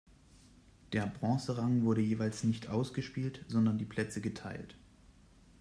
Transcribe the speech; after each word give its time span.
Der 0.93 1.05
Bronzerang 1.05 1.83
wurde 1.83 2.01
jeweils 2.01 2.43
nicht 2.43 2.69
ausgespielt, 2.69 3.45
sondern 3.47 3.77
die 3.77 3.85
Plätze 3.85 4.19
geteilt. 4.19 4.75